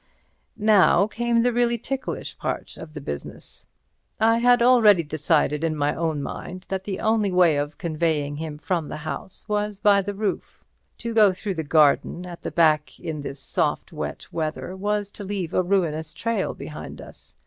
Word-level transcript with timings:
Now 0.57 1.05
came 1.05 1.43
the 1.43 1.53
really 1.53 1.77
ticklish 1.77 2.35
part 2.39 2.75
of 2.75 2.95
the 2.95 3.01
business. 3.01 3.67
I 4.19 4.39
had 4.39 4.63
already 4.63 5.03
decided 5.03 5.63
in 5.63 5.75
my 5.75 5.93
own 5.93 6.23
mind 6.23 6.65
that 6.69 6.85
the 6.85 6.99
only 6.99 7.31
way 7.31 7.55
of 7.55 7.77
conveying 7.77 8.37
him 8.37 8.57
from 8.57 8.87
the 8.87 8.97
house 9.05 9.45
was 9.47 9.77
by 9.77 10.01
the 10.01 10.15
roof. 10.15 10.63
To 11.05 11.13
go 11.13 11.31
through 11.31 11.53
the 11.53 11.63
garden 11.63 12.25
at 12.25 12.41
the 12.41 12.49
back 12.49 12.99
in 12.99 13.21
this 13.21 13.39
soft 13.39 13.93
wet 13.93 14.25
weather 14.33 14.75
was 14.75 15.11
to 15.11 15.23
leave 15.23 15.53
a 15.53 15.61
ruinous 15.61 16.15
trail 16.15 16.55
behind 16.55 16.99
us. 16.99 17.35